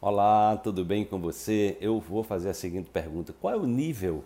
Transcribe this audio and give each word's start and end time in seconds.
Olá, 0.00 0.56
tudo 0.56 0.84
bem 0.84 1.04
com 1.04 1.18
você? 1.18 1.76
Eu 1.80 1.98
vou 1.98 2.22
fazer 2.22 2.48
a 2.48 2.54
seguinte 2.54 2.88
pergunta: 2.88 3.32
qual 3.32 3.52
é 3.52 3.56
o 3.56 3.66
nível 3.66 4.22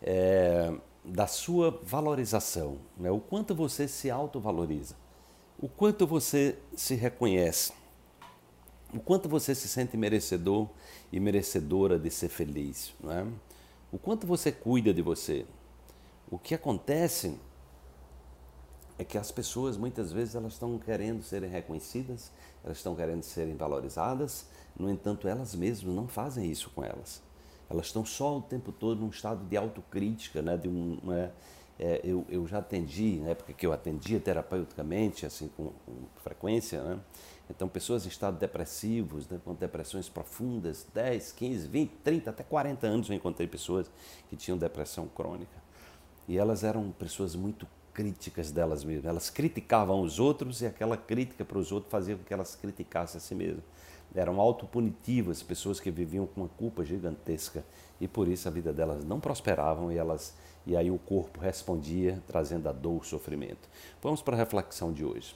é, 0.00 0.72
da 1.04 1.26
sua 1.26 1.72
valorização? 1.82 2.78
Né? 2.96 3.10
O 3.10 3.18
quanto 3.18 3.52
você 3.52 3.88
se 3.88 4.12
autovaloriza? 4.12 4.94
O 5.58 5.68
quanto 5.68 6.06
você 6.06 6.56
se 6.76 6.94
reconhece? 6.94 7.72
O 8.94 9.00
quanto 9.00 9.28
você 9.28 9.56
se 9.56 9.66
sente 9.66 9.96
merecedor 9.96 10.68
e 11.10 11.18
merecedora 11.18 11.98
de 11.98 12.12
ser 12.12 12.28
feliz? 12.28 12.94
Não 13.02 13.10
é? 13.10 13.26
O 13.90 13.98
quanto 13.98 14.24
você 14.24 14.52
cuida 14.52 14.94
de 14.94 15.02
você? 15.02 15.44
O 16.30 16.38
que 16.38 16.54
acontece 16.54 17.36
é 18.98 19.04
que 19.04 19.16
as 19.16 19.30
pessoas 19.30 19.76
muitas 19.76 20.12
vezes 20.12 20.34
elas 20.34 20.54
estão 20.54 20.76
querendo 20.78 21.22
serem 21.22 21.48
reconhecidas, 21.48 22.32
elas 22.64 22.78
estão 22.78 22.96
querendo 22.96 23.22
serem 23.22 23.56
valorizadas, 23.56 24.46
no 24.76 24.90
entanto 24.90 25.28
elas 25.28 25.54
mesmas 25.54 25.94
não 25.94 26.08
fazem 26.08 26.50
isso 26.50 26.70
com 26.70 26.84
elas. 26.84 27.22
Elas 27.70 27.86
estão 27.86 28.04
só 28.04 28.38
o 28.38 28.42
tempo 28.42 28.72
todo 28.72 29.00
num 29.00 29.10
estado 29.10 29.44
de 29.44 29.56
autocrítica, 29.56 30.42
né? 30.42 30.56
De 30.56 30.68
um, 30.68 30.98
é, 31.12 31.30
é, 31.78 32.00
eu, 32.02 32.26
eu 32.28 32.46
já 32.46 32.58
atendi, 32.58 33.20
na 33.22 33.30
época 33.30 33.52
que 33.52 33.64
eu 33.66 33.72
atendia 33.72 34.18
terapeuticamente, 34.18 35.24
assim 35.24 35.48
com, 35.56 35.66
com 35.86 35.94
frequência, 36.16 36.82
né? 36.82 36.98
Então 37.50 37.68
pessoas 37.68 38.04
em 38.04 38.08
estado 38.08 38.38
depressivos, 38.38 39.26
né? 39.28 39.40
com 39.42 39.54
depressões 39.54 40.08
profundas, 40.08 40.86
10, 40.92 41.32
15, 41.32 41.68
20, 41.68 41.90
30, 42.04 42.30
até 42.30 42.42
40 42.42 42.86
anos 42.86 43.08
eu 43.08 43.16
encontrei 43.16 43.48
pessoas 43.48 43.90
que 44.28 44.36
tinham 44.36 44.58
depressão 44.58 45.08
crônica. 45.08 45.56
E 46.26 46.36
elas 46.36 46.62
eram 46.62 46.90
pessoas 46.90 47.34
muito 47.34 47.66
críticas 47.98 48.52
delas 48.52 48.84
mesmas. 48.84 49.06
Elas 49.06 49.28
criticavam 49.28 50.00
os 50.02 50.20
outros 50.20 50.62
e 50.62 50.66
aquela 50.66 50.96
crítica 50.96 51.44
para 51.44 51.58
os 51.58 51.72
outros 51.72 51.90
fazia 51.90 52.14
com 52.14 52.22
que 52.22 52.32
elas 52.32 52.54
criticassem 52.54 53.18
a 53.18 53.20
si 53.20 53.34
mesmas. 53.34 53.64
Eram 54.14 54.40
autopunitivas, 54.40 55.42
pessoas 55.42 55.80
que 55.80 55.90
viviam 55.90 56.24
com 56.24 56.42
uma 56.42 56.48
culpa 56.48 56.84
gigantesca 56.84 57.64
e 58.00 58.06
por 58.06 58.28
isso 58.28 58.46
a 58.46 58.52
vida 58.52 58.72
delas 58.72 59.04
não 59.04 59.18
prosperavam 59.18 59.90
e 59.90 59.98
elas 59.98 60.32
e 60.64 60.76
aí 60.76 60.92
o 60.92 60.98
corpo 60.98 61.40
respondia 61.40 62.22
trazendo 62.28 62.68
a 62.68 62.72
dor, 62.72 63.00
o 63.00 63.04
sofrimento. 63.04 63.68
Vamos 64.00 64.22
para 64.22 64.36
a 64.36 64.38
reflexão 64.38 64.92
de 64.92 65.04
hoje. 65.04 65.34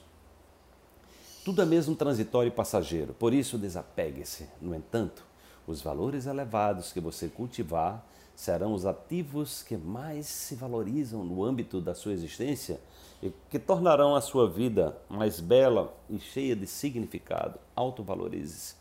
Tudo 1.44 1.62
é 1.62 1.64
mesmo 1.64 1.96
transitório 1.96 2.46
e 2.48 2.52
passageiro, 2.52 3.12
por 3.12 3.34
isso 3.34 3.58
desapegue-se. 3.58 4.48
No 4.60 4.72
entanto, 4.72 5.26
os 5.66 5.82
valores 5.82 6.26
elevados 6.26 6.92
que 6.92 7.00
você 7.00 7.28
cultivar 7.28 8.06
serão 8.34 8.74
os 8.74 8.86
ativos 8.86 9.62
que 9.62 9.76
mais 9.76 10.26
se 10.26 10.54
valorizam 10.54 11.24
no 11.24 11.44
âmbito 11.44 11.80
da 11.80 11.94
sua 11.94 12.12
existência 12.12 12.80
e 13.22 13.32
que 13.48 13.58
tornarão 13.58 14.16
a 14.16 14.20
sua 14.20 14.50
vida 14.50 14.96
mais 15.08 15.38
bela 15.38 15.96
e 16.10 16.18
cheia 16.18 16.56
de 16.56 16.66
significado. 16.66 17.58
Autovalorize-se. 17.76 18.74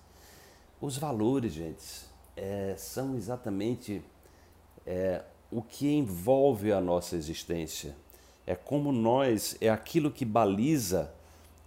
Os 0.79 0.97
valores, 0.97 1.53
gente, 1.53 2.05
é, 2.35 2.73
são 2.77 3.15
exatamente 3.15 4.03
é, 4.85 5.23
o 5.51 5.61
que 5.61 5.93
envolve 5.93 6.71
a 6.71 6.81
nossa 6.81 7.15
existência. 7.15 7.95
É 8.47 8.55
como 8.55 8.91
nós, 8.91 9.55
é 9.61 9.69
aquilo 9.69 10.09
que 10.09 10.25
baliza 10.25 11.13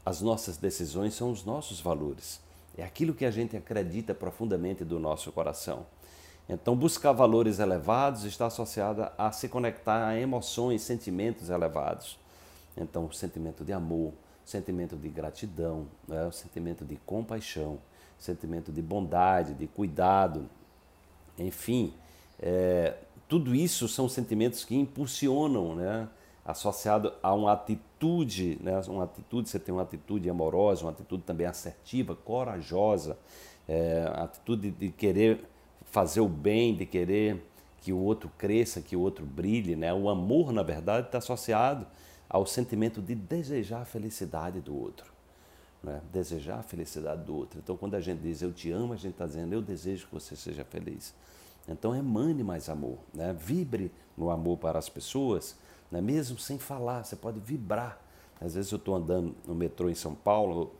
as 0.04 0.20
nossas 0.20 0.56
decisões, 0.56 1.14
são 1.14 1.30
os 1.30 1.44
nossos 1.44 1.80
valores. 1.80 2.40
É 2.76 2.82
aquilo 2.82 3.14
que 3.14 3.24
a 3.24 3.30
gente 3.30 3.56
acredita 3.56 4.14
profundamente 4.14 4.84
do 4.84 4.98
nosso 4.98 5.30
coração. 5.30 5.86
Então, 6.48 6.76
buscar 6.76 7.12
valores 7.12 7.58
elevados 7.58 8.24
está 8.24 8.46
associada 8.46 9.12
a 9.16 9.32
se 9.32 9.48
conectar 9.48 10.08
a 10.08 10.18
emoções, 10.18 10.82
sentimentos 10.82 11.48
elevados. 11.48 12.18
Então, 12.76 13.06
o 13.06 13.12
sentimento 13.12 13.64
de 13.64 13.72
amor, 13.72 14.12
sentimento 14.44 14.96
de 14.96 15.08
gratidão, 15.08 15.86
né? 16.06 16.30
sentimento 16.32 16.84
de 16.84 16.96
compaixão, 17.06 17.78
sentimento 18.18 18.70
de 18.70 18.82
bondade, 18.82 19.54
de 19.54 19.66
cuidado, 19.66 20.48
enfim, 21.38 21.94
é, 22.38 22.94
tudo 23.26 23.54
isso 23.54 23.88
são 23.88 24.08
sentimentos 24.08 24.64
que 24.64 24.76
impulsionam, 24.76 25.74
né? 25.74 26.08
associado 26.44 27.10
a 27.22 27.32
uma 27.32 27.52
atitude, 27.52 28.58
né? 28.62 28.78
uma 28.86 29.04
atitude, 29.04 29.48
você 29.48 29.58
tem 29.58 29.74
uma 29.74 29.82
atitude 29.82 30.28
amorosa, 30.28 30.84
uma 30.84 30.90
atitude 30.90 31.22
também 31.22 31.46
assertiva, 31.46 32.14
corajosa, 32.14 33.16
é, 33.66 34.12
atitude 34.14 34.70
de 34.70 34.90
querer 34.90 35.42
fazer 35.94 36.20
o 36.20 36.28
bem, 36.28 36.74
de 36.74 36.84
querer 36.84 37.40
que 37.80 37.92
o 37.92 37.98
outro 37.98 38.28
cresça, 38.36 38.80
que 38.80 38.96
o 38.96 39.00
outro 39.00 39.24
brilhe. 39.24 39.76
Né? 39.76 39.94
O 39.94 40.08
amor, 40.08 40.52
na 40.52 40.64
verdade, 40.64 41.06
está 41.06 41.18
associado 41.18 41.86
ao 42.28 42.44
sentimento 42.44 43.00
de 43.00 43.14
desejar 43.14 43.82
a 43.82 43.84
felicidade 43.84 44.60
do 44.60 44.76
outro. 44.76 45.12
Né? 45.80 46.00
Desejar 46.12 46.58
a 46.58 46.62
felicidade 46.64 47.22
do 47.22 47.36
outro. 47.36 47.60
Então, 47.62 47.76
quando 47.76 47.94
a 47.94 48.00
gente 48.00 48.18
diz 48.18 48.42
eu 48.42 48.52
te 48.52 48.72
amo, 48.72 48.92
a 48.92 48.96
gente 48.96 49.12
está 49.12 49.24
dizendo 49.24 49.52
eu 49.52 49.62
desejo 49.62 50.08
que 50.08 50.14
você 50.14 50.34
seja 50.34 50.64
feliz. 50.64 51.14
Então, 51.68 51.94
emane 51.94 52.42
mais 52.42 52.68
amor. 52.68 52.98
Né? 53.14 53.32
Vibre 53.32 53.92
no 54.16 54.30
amor 54.30 54.58
para 54.58 54.80
as 54.80 54.88
pessoas, 54.88 55.56
né? 55.92 56.00
mesmo 56.00 56.36
sem 56.40 56.58
falar, 56.58 57.04
você 57.04 57.14
pode 57.14 57.38
vibrar. 57.38 58.00
Às 58.40 58.56
vezes 58.56 58.72
eu 58.72 58.78
estou 58.78 58.96
andando 58.96 59.32
no 59.46 59.54
metrô 59.54 59.88
em 59.88 59.94
São 59.94 60.12
Paulo, 60.12 60.74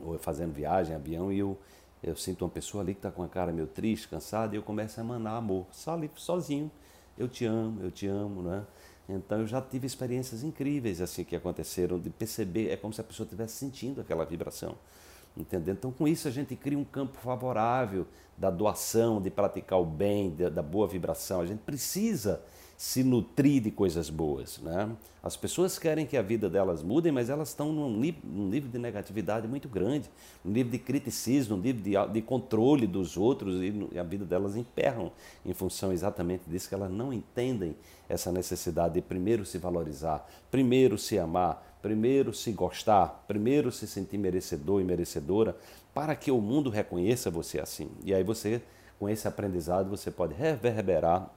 ou 0.00 0.18
fazendo 0.18 0.54
viagem, 0.54 0.96
avião, 0.96 1.30
e 1.30 1.38
eu 1.38 1.58
eu 2.02 2.16
sinto 2.16 2.44
uma 2.44 2.50
pessoa 2.50 2.82
ali 2.82 2.94
que 2.94 2.98
está 2.98 3.10
com 3.10 3.22
a 3.22 3.28
cara 3.28 3.52
meio 3.52 3.66
triste, 3.66 4.08
cansada, 4.08 4.54
e 4.54 4.58
eu 4.58 4.62
começo 4.62 5.00
a 5.00 5.02
emanar 5.02 5.34
amor, 5.34 5.66
só 5.72 5.94
ali, 5.94 6.10
sozinho. 6.16 6.70
Eu 7.16 7.28
te 7.28 7.44
amo, 7.44 7.82
eu 7.82 7.90
te 7.90 8.06
amo, 8.06 8.42
né? 8.42 8.64
Então 9.08 9.40
eu 9.40 9.46
já 9.46 9.60
tive 9.60 9.86
experiências 9.86 10.44
incríveis 10.44 11.00
assim 11.00 11.24
que 11.24 11.34
aconteceram 11.34 11.98
de 11.98 12.10
perceber, 12.10 12.70
é 12.70 12.76
como 12.76 12.92
se 12.92 13.00
a 13.00 13.04
pessoa 13.04 13.24
estivesse 13.24 13.54
sentindo 13.54 14.00
aquela 14.00 14.24
vibração. 14.24 14.76
Entendeu? 15.38 15.72
Então 15.72 15.92
com 15.92 16.08
isso 16.08 16.26
a 16.26 16.30
gente 16.30 16.56
cria 16.56 16.78
um 16.78 16.84
campo 16.84 17.16
favorável 17.18 18.06
da 18.36 18.50
doação, 18.50 19.22
de 19.22 19.30
praticar 19.30 19.80
o 19.80 19.84
bem, 19.84 20.34
da 20.34 20.62
boa 20.62 20.86
vibração. 20.86 21.40
A 21.40 21.46
gente 21.46 21.60
precisa 21.60 22.40
se 22.78 23.02
nutrir 23.02 23.60
de 23.60 23.72
coisas 23.72 24.08
boas. 24.08 24.58
Né? 24.58 24.88
As 25.20 25.36
pessoas 25.36 25.80
querem 25.80 26.06
que 26.06 26.16
a 26.16 26.22
vida 26.22 26.48
delas 26.48 26.80
mude, 26.80 27.10
mas 27.10 27.28
elas 27.28 27.48
estão 27.48 27.72
num, 27.72 27.90
num 27.90 28.48
nível 28.48 28.70
de 28.70 28.78
negatividade 28.78 29.48
muito 29.48 29.68
grande, 29.68 30.08
num 30.44 30.52
nível 30.52 30.70
de 30.70 30.78
criticismo, 30.78 31.56
num 31.56 31.62
nível 31.62 31.82
de, 31.82 32.12
de 32.12 32.22
controle 32.22 32.86
dos 32.86 33.16
outros, 33.16 33.60
e 33.60 33.98
a 33.98 34.04
vida 34.04 34.24
delas 34.24 34.54
emperram 34.54 35.10
em 35.44 35.52
função 35.52 35.92
exatamente 35.92 36.48
disso, 36.48 36.68
que 36.68 36.74
elas 36.74 36.90
não 36.90 37.12
entendem 37.12 37.74
essa 38.08 38.30
necessidade 38.30 38.94
de 38.94 39.02
primeiro 39.02 39.44
se 39.44 39.58
valorizar, 39.58 40.24
primeiro 40.48 40.96
se 40.96 41.18
amar, 41.18 41.67
primeiro 41.88 42.34
se 42.34 42.52
gostar, 42.52 43.24
primeiro 43.26 43.72
se 43.72 43.86
sentir 43.86 44.18
merecedor 44.18 44.82
e 44.82 44.84
merecedora, 44.84 45.56
para 45.94 46.14
que 46.14 46.30
o 46.30 46.38
mundo 46.38 46.68
reconheça 46.68 47.30
você 47.30 47.58
assim. 47.58 47.90
E 48.04 48.12
aí 48.12 48.22
você, 48.22 48.60
com 48.98 49.08
esse 49.08 49.26
aprendizado, 49.26 49.88
você 49.88 50.10
pode 50.10 50.34
reverberar 50.34 51.30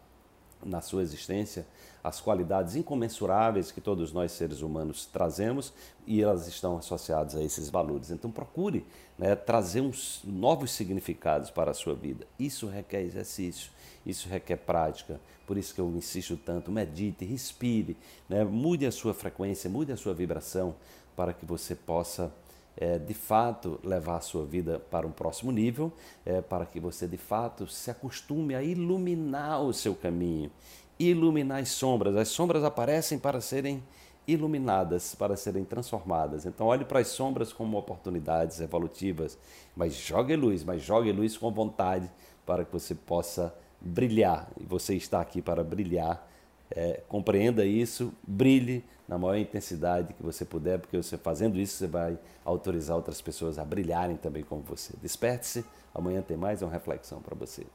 na 0.66 0.82
sua 0.82 1.02
existência 1.02 1.66
as 2.04 2.20
qualidades 2.20 2.76
incomensuráveis 2.76 3.72
que 3.72 3.80
todos 3.80 4.12
nós 4.12 4.32
seres 4.32 4.62
humanos 4.62 5.06
trazemos 5.06 5.72
e 6.08 6.22
elas 6.22 6.48
estão 6.48 6.78
associadas 6.78 7.36
a 7.36 7.44
esses 7.44 7.70
valores. 7.70 8.10
Então 8.10 8.32
procure 8.32 8.86
né, 9.18 9.36
trazer 9.36 9.82
uns 9.82 10.22
novos 10.24 10.72
significados 10.72 11.52
para 11.52 11.72
a 11.72 11.76
sua 11.76 11.94
vida. 11.94 12.26
Isso 12.40 12.68
requer 12.68 13.02
exercício, 13.02 13.72
isso 14.06 14.28
requer 14.28 14.58
prática. 14.58 15.20
Por 15.46 15.58
isso 15.58 15.76
que 15.76 15.82
eu 15.82 15.90
insisto 15.96 16.38
tanto: 16.38 16.72
medite, 16.72 17.24
respire, 17.24 17.96
né, 18.28 18.44
mude 18.44 18.86
a 18.86 18.92
sua 18.92 19.14
frequência, 19.14 19.70
mude 19.70 19.92
a 19.92 19.98
sua 19.98 20.14
vibração 20.14 20.76
para 21.16 21.34
que 21.34 21.46
você 21.46 21.76
possa 21.76 22.34
é, 22.78 22.98
de 22.98 23.14
fato 23.14 23.80
levar 23.84 24.18
a 24.18 24.22
sua 24.22 24.46
vida 24.46 24.80
para 24.80 25.06
um 25.06 25.12
próximo 25.12 25.52
nível, 25.52 25.92
é, 26.26 26.42
para 26.42 26.66
que 26.66 26.80
você 26.80 27.08
de 27.08 27.18
fato 27.18 27.68
se 27.68 27.92
acostume 27.92 28.56
a 28.56 28.64
iluminar 28.64 29.62
o 29.62 29.74
seu 29.74 29.94
caminho, 29.96 30.52
iluminar 31.00 31.62
as 31.62 31.70
sombras. 31.70 32.16
As 32.16 32.30
sombras 32.30 32.64
aparecem 32.64 33.20
para 33.20 33.42
serem 33.42 33.84
iluminadas, 34.28 35.16
para 35.16 35.36
serem 35.36 35.64
transformadas. 35.64 36.46
Então 36.46 36.68
olhe 36.68 36.86
para 36.86 37.00
as 37.00 37.08
sombras 37.08 37.52
como 37.52 37.78
oportunidades 37.78 38.60
evolutivas, 38.62 39.38
mas 39.76 39.94
jogue 39.94 40.36
luz, 40.36 40.64
mas 40.64 40.82
jogue 40.82 41.12
luz 41.12 41.38
com 41.38 41.52
vontade 41.52 42.10
para 42.46 42.64
que 42.64 42.72
você 42.72 42.96
possa 42.96 43.54
brilhar. 43.80 44.50
E 44.60 44.64
você 44.64 44.96
está 44.96 45.22
aqui 45.22 45.42
para 45.42 45.64
brilhar 45.64 46.28
é, 46.76 47.02
compreenda 47.08 47.66
isso, 47.66 48.14
brilhe 48.28 48.84
na 49.08 49.18
maior 49.18 49.38
intensidade 49.38 50.14
que 50.14 50.24
você 50.24 50.46
puder, 50.46 50.80
porque 50.80 50.96
você 50.96 51.18
fazendo 51.18 51.60
isso 51.60 51.78
você 51.78 51.88
vai 51.88 52.18
autorizar 52.46 52.96
outras 52.96 53.22
pessoas 53.22 53.60
a 53.60 53.66
brilharem 53.66 54.16
também 54.16 54.44
como 54.44 54.62
você. 54.62 54.94
Desperte-se, 55.02 55.66
amanhã 55.94 56.22
tem 56.22 56.38
mais 56.38 56.62
uma 56.62 56.72
reflexão 56.72 57.22
para 57.22 57.36
você. 57.36 57.66